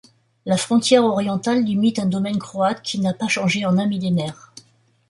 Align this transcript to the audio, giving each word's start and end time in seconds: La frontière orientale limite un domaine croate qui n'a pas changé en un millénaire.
La 0.47 0.57
frontière 0.57 1.03
orientale 1.05 1.63
limite 1.63 1.99
un 1.99 2.07
domaine 2.07 2.39
croate 2.39 2.81
qui 2.81 2.97
n'a 2.97 3.13
pas 3.13 3.27
changé 3.27 3.67
en 3.67 3.77
un 3.77 3.85
millénaire. 3.85 4.51